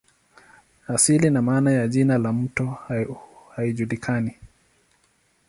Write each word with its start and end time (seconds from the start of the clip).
Asili 0.87 1.29
na 1.29 1.41
maana 1.41 1.71
ya 1.71 1.87
jina 1.87 2.17
la 2.17 2.33
mto 2.33 2.77
haijulikani. 3.55 4.35